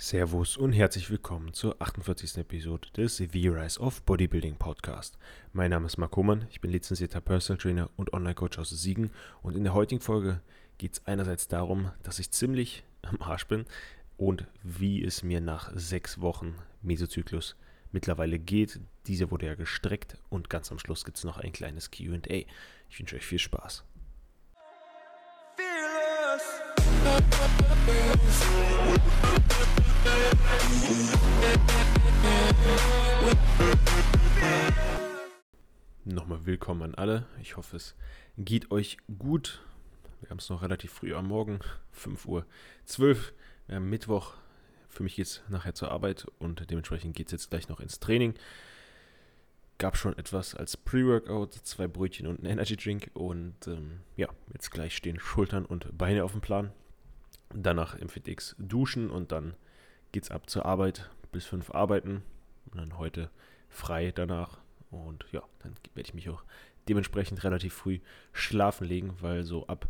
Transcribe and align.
Servus 0.00 0.56
und 0.56 0.74
herzlich 0.74 1.10
willkommen 1.10 1.52
zur 1.52 1.82
48. 1.82 2.38
Episode 2.38 2.88
des 2.96 3.16
The 3.16 3.48
Rise 3.48 3.80
of 3.80 4.00
Bodybuilding 4.02 4.54
Podcast. 4.54 5.18
Mein 5.52 5.72
Name 5.72 5.86
ist 5.86 5.98
Marc 5.98 6.14
Hohmann, 6.14 6.46
ich 6.50 6.60
bin 6.60 6.70
lizenzierter 6.70 7.20
Personal 7.20 7.60
Trainer 7.60 7.90
und 7.96 8.12
Online-Coach 8.12 8.58
aus 8.60 8.70
Siegen 8.70 9.10
und 9.42 9.56
in 9.56 9.64
der 9.64 9.74
heutigen 9.74 10.00
Folge 10.00 10.40
geht 10.78 10.92
es 10.92 11.06
einerseits 11.08 11.48
darum, 11.48 11.90
dass 12.04 12.20
ich 12.20 12.30
ziemlich 12.30 12.84
am 13.02 13.20
Arsch 13.20 13.48
bin 13.48 13.64
und 14.16 14.46
wie 14.62 15.02
es 15.02 15.24
mir 15.24 15.40
nach 15.40 15.72
sechs 15.74 16.20
Wochen 16.20 16.54
Mesozyklus 16.80 17.56
mittlerweile 17.90 18.38
geht. 18.38 18.78
Diese 19.08 19.32
wurde 19.32 19.46
ja 19.46 19.56
gestreckt 19.56 20.16
und 20.28 20.48
ganz 20.48 20.70
am 20.70 20.78
Schluss 20.78 21.04
gibt 21.04 21.16
es 21.16 21.24
noch 21.24 21.38
ein 21.38 21.50
kleines 21.50 21.90
QA. 21.90 22.44
Ich 22.88 23.00
wünsche 23.00 23.16
euch 23.16 23.26
viel 23.26 23.40
Spaß. 23.40 23.82
Nochmal 36.04 36.46
willkommen 36.46 36.82
an 36.82 36.94
alle. 36.94 37.26
Ich 37.42 37.56
hoffe, 37.56 37.76
es 37.76 37.94
geht 38.38 38.70
euch 38.70 38.96
gut. 39.18 39.62
Wir 40.20 40.30
haben 40.30 40.38
es 40.38 40.48
noch 40.48 40.62
relativ 40.62 40.90
früh 40.90 41.14
am 41.14 41.28
Morgen, 41.28 41.60
5 41.92 42.26
Uhr 42.26 42.46
12, 42.86 43.32
äh, 43.68 43.78
Mittwoch. 43.78 44.34
Für 44.88 45.02
mich 45.02 45.16
geht 45.16 45.26
es 45.26 45.42
nachher 45.48 45.74
zur 45.74 45.90
Arbeit 45.90 46.26
und 46.38 46.70
dementsprechend 46.70 47.14
geht 47.14 47.26
es 47.28 47.32
jetzt 47.32 47.50
gleich 47.50 47.68
noch 47.68 47.78
ins 47.78 48.00
Training. 48.00 48.34
Gab 49.78 49.96
schon 49.96 50.16
etwas 50.18 50.54
als 50.54 50.76
Pre-Workout, 50.76 51.54
zwei 51.54 51.86
Brötchen 51.86 52.26
und 52.26 52.38
einen 52.38 52.52
Energy 52.52 52.76
Drink 52.76 53.10
und 53.14 53.54
ähm, 53.66 54.00
ja, 54.16 54.28
jetzt 54.52 54.70
gleich 54.70 54.96
stehen 54.96 55.20
Schultern 55.20 55.66
und 55.66 55.96
Beine 55.96 56.24
auf 56.24 56.32
dem 56.32 56.40
Plan. 56.40 56.72
Danach 57.54 57.94
im 57.94 58.08
FitX 58.08 58.54
duschen 58.58 59.10
und 59.10 59.32
dann 59.32 59.54
geht's 60.12 60.30
ab 60.30 60.48
zur 60.50 60.66
Arbeit, 60.66 61.10
bis 61.32 61.46
5 61.46 61.70
arbeiten 61.70 62.22
und 62.70 62.78
dann 62.78 62.98
heute 62.98 63.30
frei 63.68 64.12
danach 64.14 64.58
und 64.90 65.24
ja, 65.32 65.42
dann 65.60 65.74
werde 65.94 66.08
ich 66.08 66.14
mich 66.14 66.28
auch 66.30 66.42
dementsprechend 66.88 67.44
relativ 67.44 67.74
früh 67.74 68.00
schlafen 68.32 68.86
legen, 68.86 69.16
weil 69.20 69.44
so 69.44 69.66
ab 69.66 69.88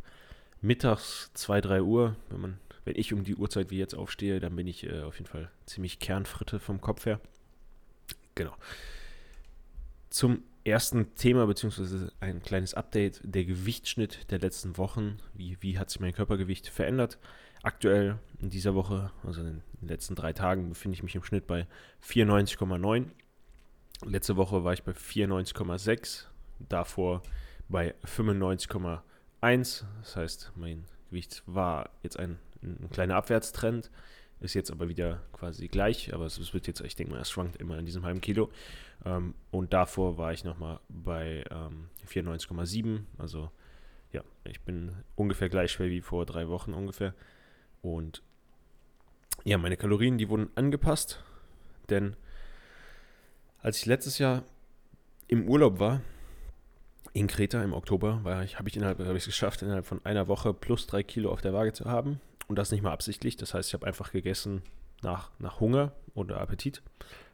mittags 0.60 1.30
2, 1.34 1.60
3 1.60 1.82
Uhr, 1.82 2.16
wenn 2.30 2.40
man, 2.40 2.58
wenn 2.84 2.96
ich 2.96 3.12
um 3.12 3.24
die 3.24 3.36
Uhrzeit 3.36 3.70
wie 3.70 3.78
jetzt 3.78 3.94
aufstehe, 3.94 4.40
dann 4.40 4.56
bin 4.56 4.66
ich 4.66 4.84
äh, 4.84 5.02
auf 5.02 5.16
jeden 5.18 5.30
Fall 5.30 5.50
ziemlich 5.66 5.98
Kernfritte 5.98 6.58
vom 6.58 6.80
Kopf 6.80 7.06
her. 7.06 7.20
Genau. 8.34 8.54
Zum 10.10 10.42
ersten 10.68 11.14
Thema, 11.14 11.46
beziehungsweise 11.46 12.12
ein 12.20 12.42
kleines 12.42 12.74
Update, 12.74 13.20
der 13.24 13.44
Gewichtsschnitt 13.44 14.30
der 14.30 14.38
letzten 14.38 14.76
Wochen. 14.76 15.18
Wie, 15.34 15.56
wie 15.60 15.78
hat 15.78 15.90
sich 15.90 16.00
mein 16.00 16.12
Körpergewicht 16.12 16.68
verändert? 16.68 17.18
Aktuell 17.62 18.18
in 18.40 18.50
dieser 18.50 18.74
Woche, 18.74 19.10
also 19.24 19.40
in 19.40 19.62
den 19.80 19.88
letzten 19.88 20.14
drei 20.14 20.32
Tagen, 20.32 20.68
befinde 20.68 20.94
ich 20.94 21.02
mich 21.02 21.14
im 21.14 21.24
Schnitt 21.24 21.46
bei 21.46 21.66
94,9 22.06 23.06
Letzte 24.04 24.36
Woche 24.36 24.62
war 24.62 24.72
ich 24.72 24.84
bei 24.84 24.92
94,6, 24.92 26.26
davor 26.60 27.22
bei 27.68 27.94
95,1. 28.04 29.84
Das 30.00 30.16
heißt, 30.16 30.52
mein 30.54 30.84
Gewicht 31.10 31.42
war 31.46 31.90
jetzt 32.02 32.18
ein, 32.18 32.38
ein, 32.62 32.88
kleiner 32.90 33.16
Abwärtstrend, 33.16 33.90
ist 34.40 34.54
jetzt 34.54 34.70
aber 34.70 34.88
wieder 34.88 35.20
quasi 35.32 35.68
gleich, 35.68 36.14
aber 36.14 36.26
es, 36.26 36.54
wird 36.54 36.66
jetzt, 36.66 36.80
ich 36.80 36.96
denke 36.96 37.12
mal, 37.12 37.20
es 37.20 37.30
schwankt 37.30 37.56
immer 37.56 37.78
in 37.78 37.86
diesem 37.86 38.04
halben 38.04 38.20
Kilo. 38.20 38.50
Ähm, 39.04 39.34
und 39.50 39.72
davor 39.72 40.16
war 40.16 40.32
ich 40.32 40.44
nochmal 40.44 40.80
bei 40.88 41.44
ähm, 41.50 41.88
94,7, 42.06 43.00
also 43.18 43.50
ja, 44.12 44.22
ich 44.44 44.60
bin 44.62 44.92
ungefähr 45.16 45.48
gleich 45.48 45.72
schwer 45.72 45.90
wie 45.90 46.00
vor 46.00 46.24
drei 46.24 46.48
Wochen 46.48 46.72
ungefähr. 46.72 47.14
Und 47.82 48.22
ja, 49.44 49.58
meine 49.58 49.76
Kalorien, 49.76 50.18
die 50.18 50.28
wurden 50.28 50.50
angepasst, 50.54 51.22
denn 51.90 52.16
als 53.60 53.78
ich 53.78 53.86
letztes 53.86 54.18
Jahr 54.18 54.44
im 55.26 55.48
Urlaub 55.48 55.78
war, 55.78 56.00
in 57.12 57.26
Kreta 57.26 57.62
im 57.62 57.72
Oktober, 57.72 58.22
habe 58.24 58.68
ich 58.68 58.76
innerhalb, 58.76 58.98
habe 59.00 59.16
ich 59.16 59.24
es 59.24 59.26
geschafft, 59.26 59.62
innerhalb 59.62 59.86
von 59.86 60.04
einer 60.04 60.28
Woche 60.28 60.54
plus 60.54 60.86
drei 60.86 61.02
Kilo 61.02 61.30
auf 61.32 61.40
der 61.40 61.52
Waage 61.52 61.72
zu 61.72 61.86
haben. 61.86 62.20
Und 62.48 62.56
das 62.56 62.72
nicht 62.72 62.82
mal 62.82 62.92
absichtlich. 62.92 63.36
Das 63.36 63.54
heißt, 63.54 63.68
ich 63.68 63.74
habe 63.74 63.86
einfach 63.86 64.10
gegessen 64.10 64.62
nach, 65.02 65.30
nach 65.38 65.60
Hunger 65.60 65.92
oder 66.14 66.40
Appetit 66.40 66.82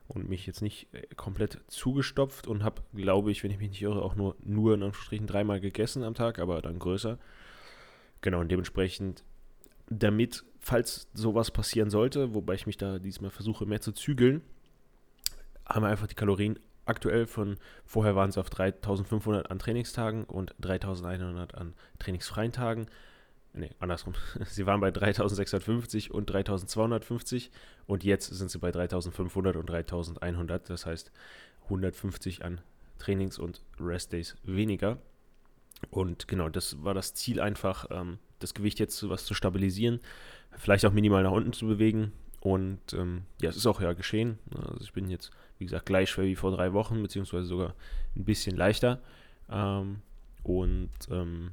und 0.08 0.28
mich 0.28 0.47
jetzt 0.47 0.60
nicht 0.60 0.92
äh, 0.92 1.06
komplett 1.16 1.60
zugestopft 1.69 2.47
und 2.47 2.62
habe, 2.62 2.82
glaube 2.94 3.30
ich, 3.30 3.42
wenn 3.42 3.50
ich 3.50 3.58
mich 3.58 3.70
nicht 3.70 3.82
irre, 3.82 4.02
auch 4.02 4.16
nur, 4.16 4.36
nur 4.44 4.75
in 4.75 4.82
Anführungsstrichen 4.82 5.26
dreimal 5.26 5.60
gegessen 5.60 6.02
am 6.02 6.14
Tag, 6.14 6.38
aber 6.38 6.60
dann 6.60 6.78
größer. 6.78 7.19
Genau, 8.20 8.41
und 8.41 8.50
dementsprechend, 8.50 9.25
damit, 9.88 10.44
falls 10.60 11.08
sowas 11.14 11.50
passieren 11.50 11.91
sollte, 11.91 12.34
wobei 12.34 12.54
ich 12.54 12.66
mich 12.66 12.76
da 12.76 12.98
diesmal 12.98 13.31
versuche 13.31 13.66
mehr 13.66 13.81
zu 13.81 13.92
zügeln, 13.92 14.42
haben 15.66 15.84
wir 15.84 15.88
einfach 15.88 16.06
die 16.06 16.14
Kalorien 16.14 16.58
aktuell 16.86 17.26
von, 17.26 17.56
vorher 17.86 18.14
waren 18.14 18.28
es 18.31 18.38
auf 18.38 18.50
3500 18.50 19.50
an 19.50 19.58
Trainingstagen 19.58 20.25
und 20.25 20.54
3100 20.60 21.54
an 21.54 21.75
trainingsfreien 21.98 22.52
Tagen. 22.52 22.86
Ne, 23.54 23.70
andersrum. 23.78 24.15
Sie 24.47 24.66
waren 24.66 24.81
bei 24.81 24.91
3650 24.91 26.12
und 26.12 26.26
3250 26.26 27.50
und 27.87 28.03
jetzt 28.03 28.26
sind 28.26 28.50
sie 28.50 28.59
bei 28.59 28.72
3500 28.72 29.56
und 29.56 29.70
3100. 29.70 30.69
Das 30.69 30.87
heißt 30.87 31.12
150 31.64 32.44
an 32.44 32.60
Trainings- 32.98 33.38
und 33.38 33.62
Restdays 33.81 34.37
weniger. 34.43 34.98
Und 35.91 36.26
genau, 36.28 36.48
das 36.48 36.82
war 36.82 36.94
das 36.94 37.14
Ziel 37.14 37.41
einfach, 37.41 37.87
ähm, 37.91 38.19
das 38.41 38.54
Gewicht 38.54 38.81
jetzt 38.81 39.09
was 39.09 39.25
zu 39.25 39.34
stabilisieren, 39.34 40.00
vielleicht 40.56 40.84
auch 40.84 40.93
minimal 40.93 41.22
nach 41.22 41.31
unten 41.31 41.53
zu 41.53 41.66
bewegen. 41.66 42.12
Und 42.41 42.93
ähm, 42.93 43.22
ja, 43.41 43.50
es 43.50 43.56
ist 43.56 43.66
auch 43.66 43.81
ja 43.81 43.93
geschehen. 43.93 44.38
Also 44.54 44.81
ich 44.82 44.93
bin 44.93 45.09
jetzt 45.09 45.31
wie 45.59 45.64
gesagt, 45.64 45.87
gleich 45.87 46.10
schwer 46.10 46.26
wie 46.26 46.37
vor 46.37 46.50
drei 46.50 46.72
Wochen, 46.72 47.03
beziehungsweise 47.03 47.47
sogar 47.47 47.75
ein 48.16 48.25
bisschen 48.25 48.56
leichter. 48.56 49.00
Ähm, 49.48 50.03
und 50.43 50.91
ähm, 51.10 51.53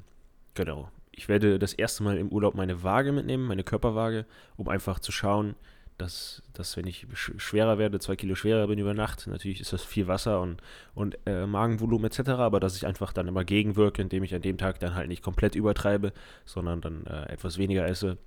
genau, 0.53 0.90
ich 1.11 1.27
werde 1.27 1.59
das 1.59 1.73
erste 1.73 2.03
Mal 2.03 2.17
im 2.17 2.29
Urlaub 2.29 2.55
meine 2.55 2.83
Waage 2.83 3.11
mitnehmen, 3.11 3.45
meine 3.45 3.63
Körperwaage, 3.63 4.25
um 4.57 4.69
einfach 4.69 4.99
zu 4.99 5.11
schauen, 5.11 5.55
dass, 5.97 6.41
dass 6.53 6.77
wenn 6.77 6.88
ich 6.88 7.05
schwerer 7.13 7.77
werde, 7.77 7.99
zwei 7.99 8.16
Kilo 8.16 8.33
schwerer 8.33 8.67
bin 8.67 8.79
über 8.79 8.94
Nacht, 8.94 9.27
natürlich 9.27 9.61
ist 9.61 9.72
das 9.72 9.83
viel 9.83 10.07
Wasser 10.07 10.41
und, 10.41 10.61
und 10.95 11.17
äh, 11.27 11.45
Magenvolumen 11.45 12.05
etc., 12.05 12.29
aber 12.29 12.59
dass 12.59 12.75
ich 12.75 12.88
einfach 12.88 13.13
dann 13.13 13.27
immer 13.27 13.44
gegenwirke, 13.44 14.01
indem 14.01 14.23
ich 14.23 14.33
an 14.33 14.41
dem 14.41 14.57
Tag 14.57 14.79
dann 14.79 14.95
halt 14.95 15.09
nicht 15.09 15.22
komplett 15.22 15.53
übertreibe, 15.53 16.11
sondern 16.45 16.81
dann 16.81 17.05
äh, 17.05 17.31
etwas 17.31 17.57
weniger 17.57 17.85
esse 17.85 18.17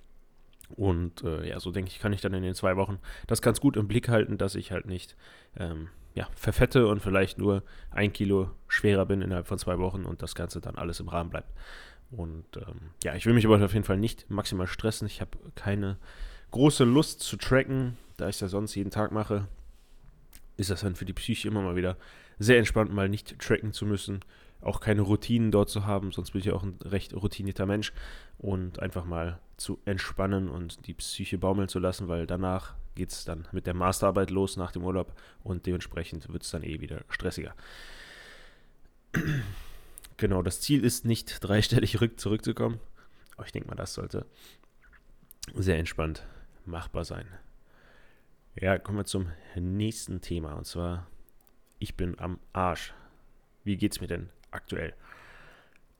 und 0.69 1.23
äh, 1.23 1.49
ja, 1.49 1.59
so 1.59 1.71
denke 1.71 1.89
ich, 1.89 1.99
kann 1.99 2.13
ich 2.13 2.21
dann 2.21 2.33
in 2.33 2.43
den 2.43 2.55
zwei 2.55 2.75
Wochen 2.75 2.99
das 3.27 3.41
ganz 3.41 3.59
gut 3.59 3.77
im 3.77 3.87
Blick 3.87 4.09
halten, 4.09 4.37
dass 4.37 4.55
ich 4.55 4.71
halt 4.71 4.85
nicht 4.85 5.15
ähm, 5.57 5.89
ja, 6.13 6.27
verfette 6.35 6.87
und 6.87 7.01
vielleicht 7.01 7.37
nur 7.37 7.63
ein 7.91 8.13
Kilo 8.13 8.49
schwerer 8.67 9.05
bin 9.05 9.21
innerhalb 9.21 9.47
von 9.47 9.59
zwei 9.59 9.77
Wochen 9.79 10.05
und 10.05 10.21
das 10.21 10.33
Ganze 10.33 10.61
dann 10.61 10.75
alles 10.75 10.99
im 10.99 11.09
Rahmen 11.09 11.29
bleibt. 11.29 11.51
Und 12.15 12.45
ähm, 12.57 12.91
ja, 13.03 13.15
ich 13.15 13.25
will 13.25 13.33
mich 13.33 13.45
aber 13.45 13.63
auf 13.63 13.73
jeden 13.73 13.85
Fall 13.85 13.97
nicht 13.97 14.29
maximal 14.29 14.67
stressen. 14.67 15.07
Ich 15.07 15.21
habe 15.21 15.37
keine 15.55 15.97
große 16.51 16.83
Lust 16.83 17.21
zu 17.21 17.37
tracken, 17.37 17.97
da 18.17 18.29
ich 18.29 18.37
das 18.37 18.51
sonst 18.51 18.75
jeden 18.75 18.91
Tag 18.91 19.11
mache. 19.11 19.47
Ist 20.57 20.69
das 20.69 20.81
dann 20.81 20.95
für 20.95 21.05
die 21.05 21.13
Psyche 21.13 21.47
immer 21.47 21.61
mal 21.61 21.75
wieder 21.75 21.97
sehr 22.39 22.57
entspannt, 22.57 22.93
mal 22.93 23.09
nicht 23.09 23.39
tracken 23.39 23.73
zu 23.73 23.85
müssen 23.85 24.21
auch 24.65 24.79
keine 24.79 25.01
Routinen 25.01 25.51
dort 25.51 25.69
zu 25.69 25.85
haben, 25.85 26.11
sonst 26.11 26.31
bin 26.31 26.39
ich 26.39 26.45
ja 26.45 26.53
auch 26.53 26.63
ein 26.63 26.77
recht 26.83 27.13
routinierter 27.13 27.65
Mensch 27.65 27.93
und 28.37 28.79
einfach 28.79 29.05
mal 29.05 29.39
zu 29.57 29.79
entspannen 29.85 30.49
und 30.49 30.87
die 30.87 30.93
Psyche 30.95 31.37
baumeln 31.37 31.69
zu 31.69 31.79
lassen, 31.79 32.07
weil 32.07 32.25
danach 32.25 32.73
geht 32.95 33.11
es 33.11 33.25
dann 33.25 33.47
mit 33.51 33.67
der 33.67 33.73
Masterarbeit 33.73 34.31
los 34.31 34.57
nach 34.57 34.71
dem 34.71 34.83
Urlaub 34.83 35.13
und 35.43 35.65
dementsprechend 35.65 36.31
wird 36.31 36.43
es 36.43 36.51
dann 36.51 36.63
eh 36.63 36.81
wieder 36.81 37.01
stressiger. 37.09 37.53
Genau, 40.17 40.41
das 40.41 40.61
Ziel 40.61 40.83
ist 40.83 41.05
nicht 41.05 41.39
dreistellig 41.43 41.97
zurückzukommen, 42.17 42.79
aber 43.35 43.45
ich 43.45 43.51
denke 43.51 43.67
mal, 43.67 43.75
das 43.75 43.93
sollte 43.93 44.25
sehr 45.53 45.77
entspannt 45.77 46.25
machbar 46.65 47.05
sein. 47.05 47.27
Ja, 48.59 48.77
kommen 48.79 48.97
wir 48.97 49.05
zum 49.05 49.27
nächsten 49.55 50.21
Thema 50.21 50.53
und 50.53 50.65
zwar, 50.65 51.07
ich 51.79 51.95
bin 51.95 52.17
am 52.19 52.39
Arsch. 52.53 52.93
Wie 53.63 53.77
geht's 53.77 53.99
mir 53.99 54.07
denn 54.07 54.29
aktuell. 54.51 54.93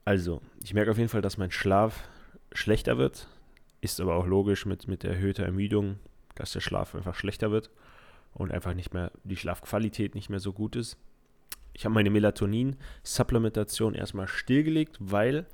Also, 0.06 0.41
ich 0.63 0.73
merke 0.73 0.91
auf 0.91 0.97
jeden 0.97 1.09
Fall, 1.09 1.21
dass 1.21 1.38
mein 1.38 1.51
Schlaf 1.51 2.07
schlechter 2.53 2.97
wird. 2.97 3.27
Ist 3.81 4.00
aber 4.00 4.15
auch 4.15 4.25
logisch 4.25 4.65
mit, 4.65 4.88
mit 4.88 5.03
erhöhter 5.03 5.44
Ermüdung, 5.44 6.00
dass 6.35 6.53
der 6.53 6.62
Schlaf 6.62 6.95
einfach 6.95 7.15
schlechter 7.15 7.51
wird 7.51 7.71
und 8.33 8.51
einfach 8.51 8.73
nicht 8.73 8.94
mehr 8.94 9.12
die 9.23 9.35
Schlafqualität 9.35 10.15
nicht 10.15 10.29
mehr 10.29 10.39
so 10.39 10.53
gut 10.53 10.75
ist. 10.75 10.97
Ich 11.75 11.83
habe 11.83 11.94
meine 11.94 12.10
Melatonin-Supplementation 12.10 13.95
erstmal 13.95 14.30
stillgelegt, 14.30 14.98
weil 15.00 15.45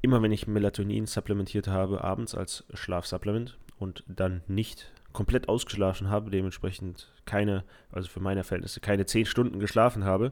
immer 0.00 0.22
wenn 0.22 0.30
ich 0.30 0.46
Melatonin 0.46 1.06
supplementiert 1.06 1.66
habe, 1.66 2.04
abends 2.04 2.36
als 2.36 2.64
Schlafsupplement 2.72 3.58
und 3.76 4.04
dann 4.06 4.42
nicht 4.46 4.92
komplett 5.12 5.48
ausgeschlafen 5.48 6.08
habe, 6.08 6.30
dementsprechend 6.30 7.12
keine, 7.24 7.64
also 7.90 8.08
für 8.08 8.20
meine 8.20 8.44
Verhältnisse, 8.44 8.80
keine 8.80 9.06
10 9.06 9.26
Stunden 9.26 9.58
geschlafen 9.58 10.04
habe, 10.04 10.30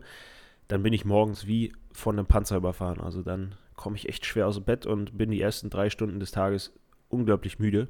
dann 0.69 0.85
bin 0.85 0.93
ich 0.93 1.05
morgens 1.05 1.49
wie 1.49 1.73
von 1.93 2.17
einem 2.17 2.27
Panzer 2.27 2.57
überfahren. 2.57 3.01
Also 3.01 3.23
dann 3.23 3.57
komme 3.75 3.97
ich 3.97 4.09
echt 4.09 4.27
schwer 4.27 4.47
aus 4.47 4.55
dem 4.55 4.65
Bett 4.65 4.87
und 4.87 5.19
bin 5.19 5.33
die 5.33 5.41
ersten 5.41 5.69
drei 5.69 5.91
Stunden 5.91 6.21
des 6.21 6.31
Tages 6.31 6.73
unglaublich 7.09 7.59
müde. 7.59 7.89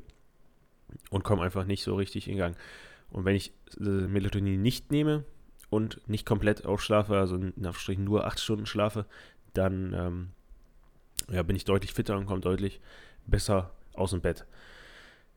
und 1.10 1.24
komme 1.24 1.42
einfach 1.42 1.64
nicht 1.66 1.82
so 1.82 1.94
richtig 1.96 2.28
in 2.28 2.38
Gang. 2.38 2.56
Und 3.10 3.24
wenn 3.24 3.34
ich 3.36 3.52
äh, 3.78 3.84
Melatonin 3.84 4.62
nicht 4.62 4.90
nehme 4.92 5.24
und 5.74 6.00
nicht 6.08 6.24
komplett 6.24 6.64
ausschlafe, 6.64 7.18
also 7.18 7.34
in 7.34 7.48
Anführungsstrichen 7.48 8.04
nur 8.04 8.26
acht 8.26 8.38
Stunden 8.38 8.66
schlafe, 8.66 9.06
dann 9.54 9.92
ähm, 9.92 10.28
ja, 11.30 11.42
bin 11.42 11.56
ich 11.56 11.64
deutlich 11.64 11.92
fitter 11.92 12.16
und 12.16 12.26
komme 12.26 12.40
deutlich 12.40 12.80
besser 13.26 13.72
aus 13.94 14.10
dem 14.10 14.20
Bett. 14.20 14.46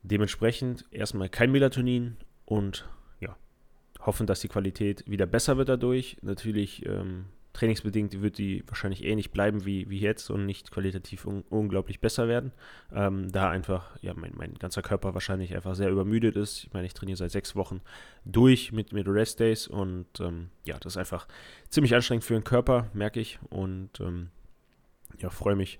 Dementsprechend 0.02 0.84
erstmal 0.92 1.28
kein 1.28 1.50
Melatonin 1.50 2.16
und 2.44 2.88
ja, 3.20 3.36
hoffen, 3.98 4.28
dass 4.28 4.40
die 4.40 4.48
Qualität 4.48 5.04
wieder 5.10 5.26
besser 5.26 5.56
wird 5.56 5.68
dadurch. 5.68 6.18
Natürlich 6.22 6.86
ähm, 6.86 7.26
trainingsbedingt 7.52 8.20
wird 8.20 8.38
die 8.38 8.62
wahrscheinlich 8.66 9.04
ähnlich 9.04 9.30
bleiben 9.30 9.64
wie, 9.64 9.88
wie 9.90 9.98
jetzt 9.98 10.30
und 10.30 10.46
nicht 10.46 10.70
qualitativ 10.70 11.26
un 11.26 11.42
unglaublich 11.48 12.00
besser 12.00 12.28
werden. 12.28 12.52
Ähm, 12.92 13.32
da 13.32 13.50
einfach, 13.50 13.96
ja, 14.00 14.14
mein, 14.14 14.32
mein 14.36 14.54
ganzer 14.54 14.82
Körper 14.82 15.14
wahrscheinlich 15.14 15.54
einfach 15.54 15.74
sehr 15.74 15.90
übermüdet 15.90 16.36
ist. 16.36 16.64
Ich 16.64 16.72
meine, 16.72 16.86
ich 16.86 16.94
trainiere 16.94 17.16
seit 17.16 17.30
sechs 17.30 17.56
Wochen 17.56 17.80
durch 18.24 18.72
mit, 18.72 18.92
mit 18.92 19.08
Rest 19.08 19.40
Days 19.40 19.66
und 19.66 20.06
ähm, 20.20 20.50
ja, 20.64 20.78
das 20.78 20.94
ist 20.94 20.98
einfach 20.98 21.26
ziemlich 21.68 21.94
anstrengend 21.94 22.24
für 22.24 22.34
den 22.34 22.44
Körper, 22.44 22.88
merke 22.92 23.20
ich. 23.20 23.38
Und 23.50 24.00
ähm, 24.00 24.28
ja, 25.18 25.30
freue 25.30 25.56
mich 25.56 25.78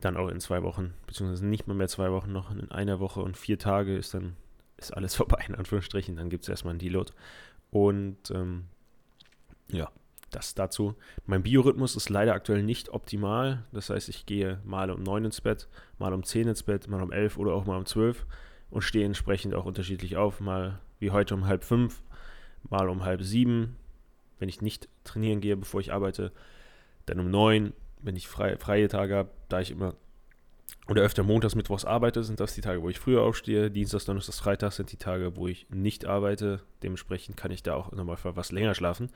dann 0.00 0.16
auch 0.16 0.28
in 0.28 0.40
zwei 0.40 0.62
Wochen, 0.62 0.94
beziehungsweise 1.06 1.46
nicht 1.46 1.66
mal 1.66 1.74
mehr 1.74 1.88
zwei 1.88 2.10
Wochen, 2.10 2.32
noch 2.32 2.50
in 2.50 2.70
einer 2.70 3.00
Woche 3.00 3.20
und 3.20 3.36
vier 3.36 3.58
Tage 3.58 3.96
ist 3.96 4.14
dann 4.14 4.36
ist 4.80 4.96
alles 4.96 5.14
vorbei, 5.16 5.44
in 5.46 5.54
Anführungsstrichen. 5.54 6.16
Dann 6.16 6.30
gibt 6.30 6.44
es 6.44 6.48
erstmal 6.48 6.72
einen 6.72 6.80
Deload. 6.80 7.12
Und 7.70 8.30
ähm, 8.30 8.64
ja, 9.68 9.90
das 10.30 10.54
dazu. 10.54 10.94
Mein 11.26 11.42
Biorhythmus 11.42 11.96
ist 11.96 12.08
leider 12.08 12.34
aktuell 12.34 12.62
nicht 12.62 12.90
optimal. 12.90 13.64
Das 13.72 13.90
heißt, 13.90 14.08
ich 14.08 14.26
gehe 14.26 14.60
mal 14.64 14.90
um 14.90 15.02
9 15.02 15.26
ins 15.26 15.40
Bett, 15.40 15.68
mal 15.98 16.12
um 16.12 16.22
10 16.22 16.48
ins 16.48 16.62
Bett, 16.62 16.88
mal 16.88 17.02
um 17.02 17.12
11 17.12 17.36
oder 17.38 17.54
auch 17.54 17.66
mal 17.66 17.76
um 17.76 17.86
12 17.86 18.26
und 18.70 18.82
stehe 18.82 19.04
entsprechend 19.04 19.54
auch 19.54 19.64
unterschiedlich 19.64 20.16
auf. 20.16 20.40
Mal 20.40 20.80
wie 20.98 21.10
heute 21.10 21.34
um 21.34 21.46
halb 21.46 21.64
5, 21.64 22.02
mal 22.68 22.88
um 22.88 23.04
halb 23.04 23.22
7, 23.22 23.76
wenn 24.38 24.48
ich 24.48 24.62
nicht 24.62 24.88
trainieren 25.04 25.40
gehe, 25.40 25.56
bevor 25.56 25.80
ich 25.80 25.92
arbeite. 25.92 26.32
Dann 27.06 27.20
um 27.20 27.30
9, 27.30 27.72
wenn 28.02 28.16
ich 28.16 28.28
frei, 28.28 28.56
freie 28.56 28.88
Tage 28.88 29.14
habe, 29.14 29.30
da 29.48 29.60
ich 29.60 29.70
immer 29.70 29.94
oder 30.88 31.02
öfter 31.02 31.22
montags, 31.22 31.54
mittwochs 31.54 31.84
arbeite, 31.84 32.24
sind 32.24 32.40
das 32.40 32.54
die 32.54 32.60
Tage, 32.60 32.82
wo 32.82 32.88
ich 32.88 32.98
früher 32.98 33.22
aufstehe. 33.22 33.70
Dienstags, 33.70 34.04
Donnerstags, 34.04 34.40
Freitags 34.40 34.76
sind 34.76 34.90
die 34.90 34.96
Tage, 34.96 35.36
wo 35.36 35.46
ich 35.46 35.66
nicht 35.70 36.04
arbeite. 36.04 36.60
Dementsprechend 36.82 37.36
kann 37.36 37.50
ich 37.50 37.62
da 37.62 37.74
auch 37.74 37.92
nochmal 37.92 38.16
was 38.22 38.50
länger 38.50 38.74
schlafen. 38.74 39.10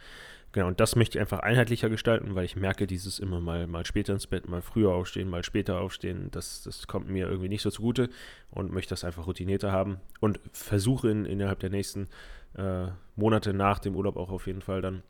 Genau, 0.53 0.69
und 0.69 0.79
das 0.79 0.95
möchte 0.95 1.19
ich 1.19 1.21
einfach 1.21 1.41
einheitlicher 1.41 1.89
gestalten, 1.89 2.37
weil 2.37 2.45
ich 2.45 2.55
merke, 2.55 2.87
dieses 2.87 3.19
immer 3.19 3.41
mal, 3.41 3.67
mal 3.67 3.85
später 3.85 4.12
ins 4.12 4.29
Bett, 4.29 4.49
mal 4.49 4.62
früher 4.62 4.93
aufstehen, 4.93 5.29
mal 5.29 5.43
später 5.43 5.81
aufstehen, 5.81 6.29
das, 6.31 6.62
das 6.62 6.87
kommt 6.87 7.09
mir 7.09 7.27
irgendwie 7.27 7.49
nicht 7.49 7.62
so 7.62 7.71
zugute 7.73 8.09
und 8.53 8.73
möchte 8.73 8.91
das 8.91 9.03
einfach 9.03 9.27
routinierter 9.27 9.73
haben 9.73 9.99
und 10.21 10.39
versuche 10.53 11.11
in, 11.11 11.25
innerhalb 11.25 11.59
der 11.59 11.71
nächsten 11.71 12.09
äh, 12.57 12.87
Monate 13.17 13.53
nach 13.53 13.81
dem 13.81 13.97
Urlaub 13.97 14.17
auch 14.17 14.31
auf 14.31 14.47
jeden 14.47 14.61
Fall 14.61 14.81
dann 14.81 15.03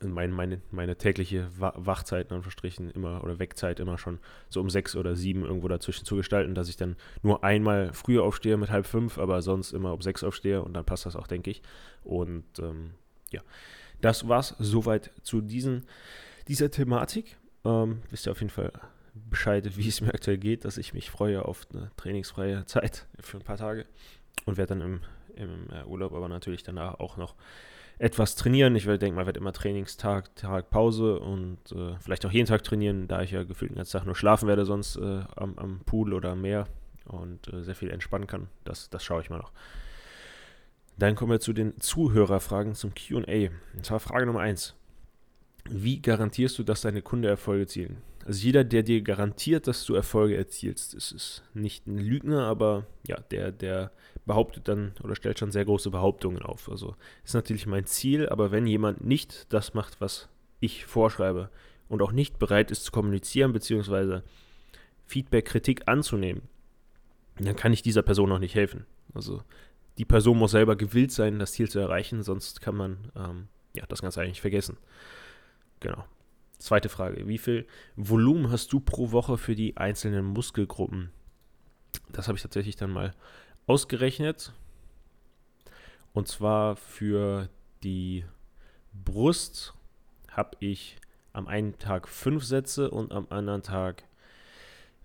mein, 0.00 0.30
meine, 0.30 0.60
meine 0.70 0.96
tägliche 0.96 1.48
Wachzeit, 1.58 2.30
in 2.30 2.42
Verstrichen, 2.42 2.90
immer 2.90 3.24
oder 3.24 3.38
Wegzeit 3.38 3.80
immer 3.80 3.98
schon 3.98 4.18
so 4.48 4.60
um 4.60 4.70
sechs 4.70 4.94
oder 4.94 5.16
sieben 5.16 5.44
irgendwo 5.44 5.68
dazwischen 5.68 6.04
zu 6.04 6.16
gestalten, 6.16 6.54
dass 6.54 6.68
ich 6.68 6.76
dann 6.76 6.96
nur 7.22 7.42
einmal 7.42 7.92
früher 7.92 8.22
aufstehe 8.22 8.56
mit 8.56 8.70
halb 8.70 8.86
fünf, 8.86 9.18
aber 9.18 9.42
sonst 9.42 9.72
immer 9.72 9.92
um 9.92 10.00
sechs 10.00 10.22
aufstehe 10.22 10.62
und 10.62 10.74
dann 10.74 10.84
passt 10.84 11.06
das 11.06 11.16
auch, 11.16 11.26
denke 11.26 11.50
ich. 11.50 11.62
Und 12.04 12.44
ähm, 12.60 12.92
ja, 13.30 13.40
das 14.00 14.28
war's 14.28 14.54
soweit 14.58 15.10
zu 15.22 15.40
diesen, 15.40 15.84
dieser 16.46 16.70
Thematik. 16.70 17.36
Ähm, 17.64 18.02
wisst 18.10 18.26
ihr 18.26 18.32
auf 18.32 18.40
jeden 18.40 18.52
Fall 18.52 18.72
Bescheid, 19.14 19.76
wie 19.76 19.88
es 19.88 20.00
mir 20.00 20.14
aktuell 20.14 20.38
geht, 20.38 20.64
dass 20.64 20.78
ich 20.78 20.94
mich 20.94 21.10
freue 21.10 21.44
auf 21.44 21.66
eine 21.72 21.90
trainingsfreie 21.96 22.66
Zeit 22.66 23.06
für 23.20 23.38
ein 23.38 23.44
paar 23.44 23.56
Tage 23.56 23.84
und 24.44 24.56
werde 24.56 24.76
dann 24.76 24.80
im, 24.80 25.00
im 25.34 25.70
äh, 25.70 25.84
Urlaub 25.84 26.12
aber 26.12 26.28
natürlich 26.28 26.62
danach 26.62 27.00
auch 27.00 27.16
noch 27.16 27.34
etwas 27.98 28.36
trainieren. 28.36 28.76
Ich 28.76 28.84
denke 28.84 29.12
mal, 29.12 29.26
werde 29.26 29.40
immer 29.40 29.52
Trainingstag, 29.52 30.34
Tag, 30.36 30.70
Pause 30.70 31.18
und 31.18 31.58
äh, 31.72 31.96
vielleicht 32.00 32.24
auch 32.26 32.32
jeden 32.32 32.46
Tag 32.46 32.62
trainieren, 32.62 33.08
da 33.08 33.22
ich 33.22 33.32
ja 33.32 33.42
gefühlt 33.42 33.72
den 33.72 33.76
ganzen 33.76 33.98
Tag 33.98 34.06
nur 34.06 34.14
schlafen 34.14 34.48
werde, 34.48 34.64
sonst 34.64 34.96
äh, 34.96 35.22
am, 35.36 35.58
am, 35.58 35.80
Pool 35.84 36.12
oder 36.14 36.30
am 36.30 36.42
Meer 36.42 36.66
und 37.06 37.52
äh, 37.52 37.62
sehr 37.62 37.74
viel 37.74 37.90
entspannen 37.90 38.26
kann. 38.26 38.48
Das, 38.64 38.90
das 38.90 39.02
schaue 39.02 39.22
ich 39.22 39.30
mal 39.30 39.38
noch. 39.38 39.52
Dann 40.96 41.14
kommen 41.14 41.32
wir 41.32 41.40
zu 41.40 41.52
den 41.52 41.80
Zuhörerfragen 41.80 42.74
zum 42.74 42.92
QA. 42.94 43.50
Und 43.74 43.86
zwar 43.86 44.00
Frage 44.00 44.26
Nummer 44.26 44.40
1. 44.40 44.74
Wie 45.70 46.00
garantierst 46.00 46.58
du, 46.58 46.62
dass 46.62 46.80
deine 46.80 47.02
Kunden 47.02 47.26
Erfolge 47.26 47.62
erzielen? 47.62 47.98
Also 48.26 48.44
jeder, 48.44 48.64
der 48.64 48.82
dir 48.82 49.00
garantiert, 49.02 49.66
dass 49.66 49.84
du 49.84 49.94
Erfolge 49.94 50.36
erzielst, 50.36 50.94
ist, 50.94 51.12
ist 51.12 51.42
nicht 51.54 51.86
ein 51.86 51.98
Lügner, 51.98 52.44
aber 52.44 52.84
ja, 53.06 53.18
der, 53.30 53.52
der 53.52 53.90
behauptet 54.28 54.68
dann 54.68 54.92
oder 55.02 55.16
stellt 55.16 55.40
schon 55.40 55.50
sehr 55.50 55.64
große 55.64 55.90
Behauptungen 55.90 56.42
auf. 56.42 56.68
Also 56.68 56.94
ist 57.24 57.34
natürlich 57.34 57.66
mein 57.66 57.86
Ziel, 57.86 58.28
aber 58.28 58.52
wenn 58.52 58.66
jemand 58.66 59.04
nicht 59.04 59.52
das 59.52 59.74
macht, 59.74 60.00
was 60.00 60.28
ich 60.60 60.86
vorschreibe 60.86 61.50
und 61.88 62.00
auch 62.00 62.12
nicht 62.12 62.38
bereit 62.38 62.70
ist 62.70 62.84
zu 62.84 62.92
kommunizieren 62.92 63.52
bzw. 63.52 64.20
Feedback, 65.06 65.46
Kritik 65.46 65.88
anzunehmen, 65.88 66.42
dann 67.40 67.56
kann 67.56 67.72
ich 67.72 67.82
dieser 67.82 68.02
Person 68.02 68.30
auch 68.30 68.38
nicht 68.38 68.54
helfen. 68.54 68.86
Also 69.14 69.42
die 69.96 70.04
Person 70.04 70.38
muss 70.38 70.52
selber 70.52 70.76
gewillt 70.76 71.10
sein, 71.10 71.40
das 71.40 71.52
Ziel 71.52 71.68
zu 71.68 71.80
erreichen, 71.80 72.22
sonst 72.22 72.60
kann 72.60 72.76
man 72.76 73.10
ähm, 73.16 73.48
ja, 73.74 73.84
das 73.88 74.02
Ganze 74.02 74.20
eigentlich 74.20 74.40
vergessen. 74.40 74.76
Genau. 75.80 76.04
Zweite 76.58 76.88
Frage. 76.88 77.26
Wie 77.26 77.38
viel 77.38 77.66
Volumen 77.96 78.50
hast 78.50 78.72
du 78.72 78.80
pro 78.80 79.12
Woche 79.12 79.38
für 79.38 79.54
die 79.54 79.76
einzelnen 79.76 80.24
Muskelgruppen? 80.24 81.10
Das 82.12 82.28
habe 82.28 82.36
ich 82.36 82.42
tatsächlich 82.42 82.76
dann 82.76 82.90
mal 82.90 83.14
ausgerechnet. 83.68 84.52
Und 86.12 86.26
zwar 86.26 86.76
für 86.76 87.48
die 87.82 88.24
Brust 89.04 89.74
habe 90.30 90.56
ich 90.60 90.96
am 91.32 91.46
einen 91.46 91.78
Tag 91.78 92.08
fünf 92.08 92.44
Sätze 92.44 92.90
und 92.90 93.12
am 93.12 93.26
anderen 93.30 93.62
Tag 93.62 94.04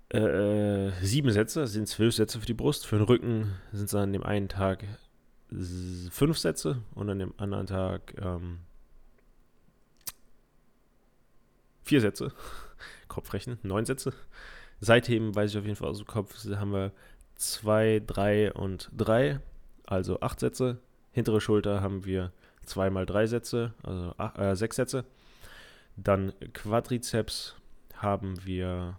äh, 0.09 0.91
sieben 1.01 1.31
Sätze. 1.31 1.61
Das 1.61 1.73
sind 1.73 1.87
zwölf 1.87 2.15
Sätze 2.15 2.39
für 2.39 2.45
die 2.45 2.53
Brust. 2.53 2.87
Für 2.87 2.97
den 2.97 3.05
Rücken 3.05 3.53
sind 3.71 3.85
es 3.85 3.95
an 3.95 4.13
dem 4.13 4.23
einen 4.23 4.47
Tag 4.47 4.85
fünf 6.09 6.37
Sätze 6.37 6.81
und 6.95 7.09
an 7.09 7.19
dem 7.19 7.33
anderen 7.37 7.67
Tag 7.67 8.15
ähm, 8.19 8.59
vier 11.83 12.01
Sätze. 12.01 12.31
Kopfrechnen, 13.07 13.59
neun 13.61 13.85
Sätze. 13.85 14.13
Seitheben 14.79 15.35
weiß 15.35 15.51
ich 15.51 15.57
auf 15.57 15.65
jeden 15.65 15.75
Fall 15.75 15.89
aus 15.89 15.99
dem 15.99 16.07
Kopf, 16.07 16.43
haben 16.45 16.73
wir 16.73 16.91
zwei, 17.35 18.01
drei 18.05 18.51
und 18.53 18.89
drei, 18.95 19.39
also 19.85 20.19
acht 20.21 20.39
Sätze. 20.39 20.77
Hintere 21.11 21.41
Schulter 21.41 21.81
haben 21.81 22.05
wir 22.05 22.31
zweimal 22.65 23.05
drei 23.05 23.27
Sätze, 23.27 23.73
also 23.83 24.13
acht, 24.17 24.37
äh, 24.37 24.55
sechs 24.55 24.75
Sätze. 24.75 25.05
Dann 25.95 26.33
Quadrizeps 26.53 27.55
haben 27.95 28.43
wir 28.45 28.97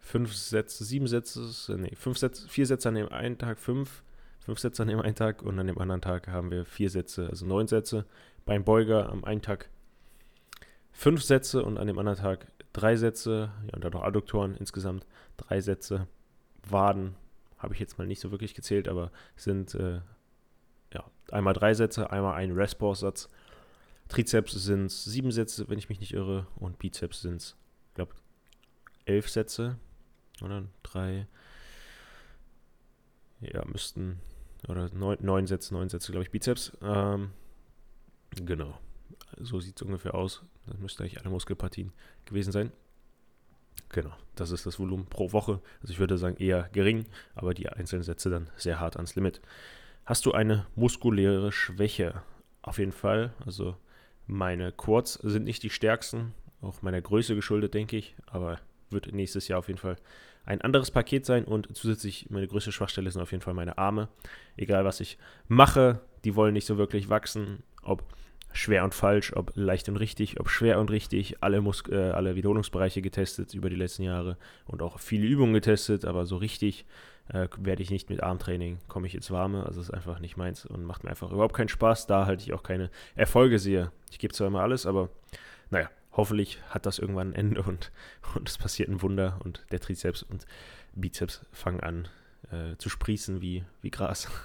fünf 0.00 0.34
Sätze, 0.34 0.84
sieben 0.84 1.06
Sätze, 1.06 1.76
nee, 1.78 1.94
fünf 1.94 2.18
Sätze, 2.18 2.48
vier 2.48 2.66
Sätze 2.66 2.88
an 2.88 2.96
dem 2.96 3.08
einen 3.10 3.38
Tag, 3.38 3.58
fünf, 3.58 4.02
fünf 4.40 4.58
Sätze 4.58 4.82
an 4.82 4.88
dem 4.88 5.00
einen 5.00 5.14
Tag 5.14 5.42
und 5.42 5.58
an 5.58 5.66
dem 5.66 5.78
anderen 5.78 6.00
Tag 6.00 6.28
haben 6.28 6.50
wir 6.50 6.64
vier 6.64 6.90
Sätze, 6.90 7.28
also 7.28 7.46
neun 7.46 7.68
Sätze. 7.68 8.04
Beim 8.44 8.64
Beuger 8.64 9.08
am 9.10 9.24
einen 9.24 9.42
Tag 9.42 9.68
fünf 10.90 11.22
Sätze 11.22 11.64
und 11.64 11.78
an 11.78 11.86
dem 11.86 11.98
anderen 11.98 12.18
Tag 12.18 12.46
drei 12.72 12.96
Sätze, 12.96 13.52
ja, 13.66 13.74
und 13.74 13.84
dann 13.84 13.92
noch 13.92 14.02
Adduktoren 14.02 14.56
insgesamt 14.56 15.06
drei 15.36 15.60
Sätze. 15.60 16.06
Waden 16.68 17.14
habe 17.58 17.74
ich 17.74 17.80
jetzt 17.80 17.98
mal 17.98 18.06
nicht 18.06 18.20
so 18.20 18.30
wirklich 18.30 18.54
gezählt, 18.54 18.88
aber 18.88 19.10
sind 19.36 19.74
äh, 19.74 20.00
ja, 20.92 21.04
einmal 21.30 21.54
drei 21.54 21.74
Sätze, 21.74 22.10
einmal 22.10 22.34
ein 22.34 22.52
Rest-Pause-Satz. 22.52 23.28
Trizeps 24.08 24.52
sind 24.52 24.90
sieben 24.90 25.30
Sätze, 25.32 25.68
wenn 25.68 25.78
ich 25.78 25.88
mich 25.88 26.00
nicht 26.00 26.12
irre, 26.12 26.46
und 26.56 26.78
Bizeps 26.78 27.22
sind 27.22 27.36
es, 27.36 27.56
glaube 27.94 28.12
elf 29.04 29.28
Sätze, 29.28 29.78
oder? 30.42 30.64
Drei, 30.82 31.26
ja, 33.40 33.64
müssten, 33.64 34.20
oder 34.68 34.90
neun, 34.92 35.18
neun 35.20 35.46
Sätze, 35.46 35.72
neun 35.72 35.88
Sätze, 35.88 36.12
glaube 36.12 36.24
ich, 36.24 36.30
Bizeps. 36.30 36.72
Ähm, 36.82 37.30
genau 38.30 38.78
so 39.38 39.60
sieht 39.60 39.76
es 39.76 39.82
ungefähr 39.82 40.14
aus. 40.14 40.42
Das 40.66 40.78
müssten 40.78 41.02
eigentlich 41.02 41.20
alle 41.20 41.30
Muskelpartien 41.30 41.92
gewesen 42.26 42.52
sein. 42.52 42.72
Genau, 43.88 44.12
das 44.36 44.50
ist 44.50 44.64
das 44.64 44.78
Volumen 44.78 45.06
pro 45.06 45.32
Woche. 45.32 45.60
Also 45.82 45.92
ich 45.92 45.98
würde 45.98 46.16
sagen 46.18 46.36
eher 46.36 46.68
gering, 46.72 47.06
aber 47.34 47.52
die 47.54 47.68
einzelnen 47.68 48.02
Sätze 48.02 48.30
dann 48.30 48.48
sehr 48.56 48.80
hart 48.80 48.96
ans 48.96 49.14
Limit. 49.14 49.40
Hast 50.06 50.26
du 50.26 50.32
eine 50.32 50.66
muskuläre 50.74 51.52
Schwäche? 51.52 52.22
Auf 52.62 52.78
jeden 52.78 52.92
Fall. 52.92 53.34
Also 53.44 53.76
meine 54.26 54.72
Quads 54.72 55.14
sind 55.14 55.44
nicht 55.44 55.62
die 55.62 55.70
stärksten, 55.70 56.32
auch 56.60 56.80
meiner 56.82 57.00
Größe 57.00 57.34
geschuldet, 57.34 57.74
denke 57.74 57.96
ich, 57.96 58.14
aber 58.26 58.58
wird 58.90 59.12
nächstes 59.12 59.48
Jahr 59.48 59.58
auf 59.58 59.68
jeden 59.68 59.80
Fall 59.80 59.96
ein 60.44 60.60
anderes 60.60 60.90
Paket 60.90 61.24
sein 61.24 61.44
und 61.44 61.74
zusätzlich 61.76 62.28
meine 62.30 62.48
größte 62.48 62.72
Schwachstelle 62.72 63.10
sind 63.10 63.22
auf 63.22 63.30
jeden 63.30 63.42
Fall 63.42 63.54
meine 63.54 63.78
Arme. 63.78 64.08
Egal 64.56 64.84
was 64.84 65.00
ich 65.00 65.18
mache, 65.48 66.00
die 66.24 66.34
wollen 66.34 66.52
nicht 66.52 66.66
so 66.66 66.78
wirklich 66.78 67.08
wachsen. 67.08 67.62
Ob 67.82 68.04
schwer 68.52 68.84
und 68.84 68.94
falsch, 68.94 69.32
ob 69.34 69.52
leicht 69.54 69.88
und 69.88 69.96
richtig, 69.96 70.40
ob 70.40 70.48
schwer 70.48 70.78
und 70.78 70.90
richtig, 70.90 71.36
alle, 71.40 71.60
Mus 71.60 71.84
äh, 71.88 72.10
alle 72.10 72.34
Wiederholungsbereiche 72.34 73.02
getestet 73.02 73.54
über 73.54 73.70
die 73.70 73.76
letzten 73.76 74.02
Jahre 74.02 74.36
und 74.66 74.82
auch 74.82 74.98
viele 74.98 75.26
Übungen 75.26 75.54
getestet, 75.54 76.04
aber 76.04 76.26
so 76.26 76.36
richtig 76.36 76.84
äh, 77.28 77.48
werde 77.58 77.82
ich 77.82 77.90
nicht 77.90 78.10
mit 78.10 78.22
Armtraining, 78.22 78.78
komme 78.88 79.06
ich 79.06 79.14
ins 79.14 79.30
Warme. 79.30 79.64
Also 79.64 79.80
ist 79.80 79.90
einfach 79.90 80.18
nicht 80.18 80.36
meins 80.36 80.66
und 80.66 80.84
macht 80.84 81.04
mir 81.04 81.10
einfach 81.10 81.30
überhaupt 81.30 81.54
keinen 81.54 81.68
Spaß. 81.68 82.06
Da 82.06 82.26
halte 82.26 82.42
ich 82.42 82.52
auch 82.52 82.62
keine 82.62 82.90
Erfolge 83.14 83.58
sehe. 83.58 83.92
Ich 84.10 84.18
gebe 84.18 84.34
zwar 84.34 84.48
immer 84.48 84.62
alles, 84.62 84.86
aber 84.86 85.08
naja, 85.70 85.88
hoffentlich 86.12 86.58
hat 86.68 86.86
das 86.86 86.98
irgendwann 86.98 87.30
ein 87.30 87.34
Ende 87.34 87.62
und, 87.62 87.92
und 88.34 88.48
es 88.48 88.58
passiert 88.58 88.88
ein 88.88 89.02
Wunder 89.02 89.38
und 89.44 89.64
der 89.70 89.80
Trizeps 89.80 90.22
und 90.22 90.46
Bizeps 90.94 91.44
fangen 91.52 91.80
an 91.80 92.08
äh, 92.50 92.76
zu 92.76 92.88
sprießen 92.88 93.40
wie, 93.40 93.64
wie 93.80 93.90
Gras. 93.90 94.28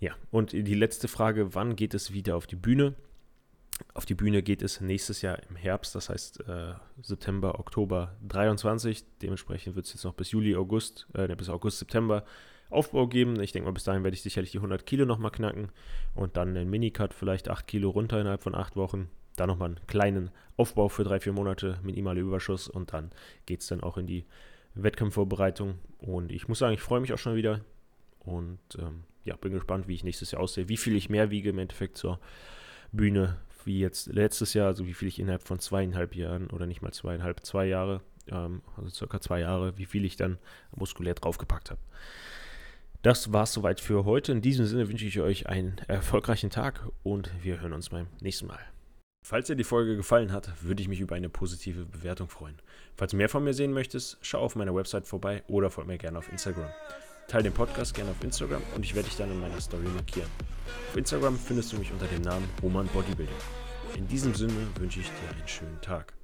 ja, 0.00 0.14
und 0.30 0.52
die 0.52 0.74
letzte 0.74 1.08
Frage, 1.08 1.54
wann 1.54 1.76
geht 1.76 1.94
es 1.94 2.12
wieder 2.12 2.36
auf 2.36 2.46
die 2.46 2.56
Bühne? 2.56 2.94
Auf 3.94 4.06
die 4.06 4.14
Bühne 4.14 4.42
geht 4.42 4.62
es 4.62 4.80
nächstes 4.80 5.22
Jahr 5.22 5.38
im 5.48 5.56
Herbst, 5.56 5.94
das 5.94 6.08
heißt 6.08 6.40
äh, 6.48 6.72
September, 7.02 7.58
Oktober 7.58 8.16
23. 8.26 9.04
Dementsprechend 9.22 9.76
wird 9.76 9.86
es 9.86 9.92
jetzt 9.92 10.04
noch 10.04 10.14
bis 10.14 10.30
Juli, 10.32 10.56
August, 10.56 11.06
äh, 11.14 11.34
bis 11.34 11.48
August, 11.48 11.78
September 11.78 12.24
Aufbau 12.70 13.08
geben. 13.08 13.40
Ich 13.40 13.52
denke 13.52 13.66
mal, 13.66 13.72
bis 13.72 13.84
dahin 13.84 14.04
werde 14.04 14.14
ich 14.14 14.22
sicherlich 14.22 14.52
die 14.52 14.58
100 14.58 14.86
Kilo 14.86 15.04
nochmal 15.04 15.30
knacken 15.30 15.70
und 16.14 16.36
dann 16.36 16.56
einen 16.56 16.70
Minicut, 16.70 17.12
vielleicht 17.12 17.48
8 17.48 17.66
Kilo 17.66 17.90
runter 17.90 18.20
innerhalb 18.20 18.42
von 18.42 18.54
8 18.54 18.76
Wochen. 18.76 19.10
Dann 19.36 19.48
nochmal 19.48 19.68
einen 19.68 19.86
kleinen 19.86 20.30
Aufbau 20.56 20.88
für 20.88 21.02
3-4 21.02 21.32
Monate, 21.32 21.78
minimaler 21.82 22.20
Überschuss 22.20 22.68
und 22.68 22.92
dann 22.92 23.10
geht 23.46 23.60
es 23.60 23.66
dann 23.66 23.80
auch 23.82 23.96
in 23.96 24.06
die 24.06 24.24
Wettkampfvorbereitung. 24.74 25.78
Und 25.98 26.32
ich 26.32 26.48
muss 26.48 26.58
sagen, 26.58 26.74
ich 26.74 26.80
freue 26.80 27.00
mich 27.00 27.12
auch 27.12 27.18
schon 27.18 27.36
wieder 27.36 27.60
und 28.20 28.60
ähm, 28.78 29.04
ja, 29.24 29.36
bin 29.36 29.52
gespannt, 29.52 29.88
wie 29.88 29.94
ich 29.94 30.04
nächstes 30.04 30.30
Jahr 30.30 30.42
aussehe, 30.42 30.68
wie 30.68 30.76
viel 30.76 30.96
ich 30.96 31.10
mehr 31.10 31.30
wiege 31.30 31.50
im 31.50 31.58
Endeffekt 31.58 31.96
zur 31.96 32.20
Bühne 32.92 33.36
wie 33.64 33.80
jetzt 33.80 34.06
letztes 34.06 34.54
Jahr, 34.54 34.68
also 34.68 34.86
wie 34.86 34.94
viel 34.94 35.08
ich 35.08 35.18
innerhalb 35.18 35.42
von 35.42 35.58
zweieinhalb 35.58 36.14
Jahren 36.14 36.48
oder 36.50 36.66
nicht 36.66 36.82
mal 36.82 36.92
zweieinhalb, 36.92 37.44
zwei 37.44 37.66
Jahre, 37.66 38.00
ähm, 38.28 38.62
also 38.76 38.88
circa 38.88 39.20
zwei 39.20 39.40
Jahre, 39.40 39.76
wie 39.78 39.86
viel 39.86 40.04
ich 40.04 40.16
dann 40.16 40.38
muskulär 40.74 41.14
draufgepackt 41.14 41.70
habe. 41.70 41.80
Das 43.02 43.32
war 43.32 43.44
es 43.44 43.52
soweit 43.52 43.80
für 43.80 44.04
heute. 44.04 44.32
In 44.32 44.42
diesem 44.42 44.66
Sinne 44.66 44.88
wünsche 44.88 45.06
ich 45.06 45.20
euch 45.20 45.46
einen 45.46 45.78
erfolgreichen 45.88 46.50
Tag 46.50 46.86
und 47.02 47.30
wir 47.42 47.60
hören 47.60 47.72
uns 47.72 47.88
beim 47.88 48.08
nächsten 48.20 48.46
Mal. 48.46 48.60
Falls 49.22 49.46
dir 49.46 49.56
die 49.56 49.64
Folge 49.64 49.96
gefallen 49.96 50.32
hat, 50.32 50.62
würde 50.62 50.82
ich 50.82 50.88
mich 50.88 51.00
über 51.00 51.14
eine 51.14 51.28
positive 51.28 51.84
Bewertung 51.84 52.28
freuen. 52.28 52.56
Falls 52.96 53.12
du 53.12 53.16
mehr 53.16 53.28
von 53.28 53.44
mir 53.44 53.54
sehen 53.54 53.72
möchtest, 53.72 54.18
schau 54.22 54.40
auf 54.40 54.56
meiner 54.56 54.74
Website 54.74 55.06
vorbei 55.06 55.42
oder 55.46 55.70
folge 55.70 55.90
mir 55.90 55.98
gerne 55.98 56.18
auf 56.18 56.30
Instagram. 56.30 56.70
Teile 57.30 57.44
den 57.44 57.52
Podcast 57.52 57.94
gerne 57.94 58.10
auf 58.10 58.24
Instagram 58.24 58.60
und 58.74 58.84
ich 58.84 58.92
werde 58.92 59.08
dich 59.08 59.16
dann 59.16 59.30
in 59.30 59.40
meiner 59.40 59.60
Story 59.60 59.86
markieren. 59.94 60.28
Auf 60.88 60.96
Instagram 60.96 61.38
findest 61.38 61.72
du 61.72 61.78
mich 61.78 61.92
unter 61.92 62.06
dem 62.06 62.22
Namen 62.22 62.48
Roman 62.60 62.88
Bodybuilding. 62.88 63.36
In 63.96 64.08
diesem 64.08 64.34
Sinne 64.34 64.66
wünsche 64.80 64.98
ich 64.98 65.06
dir 65.06 65.36
einen 65.36 65.46
schönen 65.46 65.80
Tag. 65.80 66.12